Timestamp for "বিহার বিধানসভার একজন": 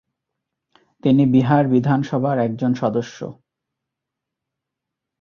1.25-2.71